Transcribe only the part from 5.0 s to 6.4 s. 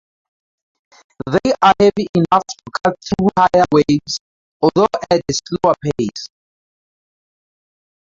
at a slower pace.